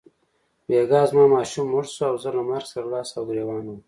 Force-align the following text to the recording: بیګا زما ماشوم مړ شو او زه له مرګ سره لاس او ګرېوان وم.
بیګا 0.67 1.01
زما 1.09 1.25
ماشوم 1.33 1.65
مړ 1.71 1.85
شو 1.93 2.03
او 2.09 2.15
زه 2.23 2.29
له 2.35 2.41
مرګ 2.49 2.65
سره 2.73 2.85
لاس 2.93 3.09
او 3.17 3.23
ګرېوان 3.29 3.63
وم. 3.67 3.79